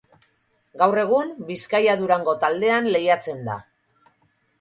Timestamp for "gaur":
0.81-0.95